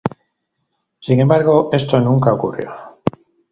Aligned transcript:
Sin 0.99 1.19
embargo, 1.19 1.69
esto 1.73 1.99
nunca 1.99 2.33
ocurrió. 2.33 2.73